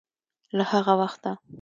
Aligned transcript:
له 0.57 0.63
هغه 0.71 0.93
وخته 0.99 1.31